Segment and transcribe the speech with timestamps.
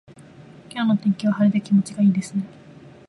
[0.71, 2.43] 今日の天気は晴れで気持ちがいいですね。